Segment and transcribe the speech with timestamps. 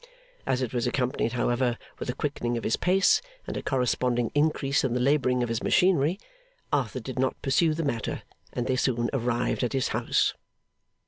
[0.47, 4.83] As it was accompanied, however, with a quickening of his pace and a corresponding increase
[4.83, 6.19] in the labouring of his machinery,
[6.73, 10.33] Arthur did not pursue the matter, and they soon arrived at his house.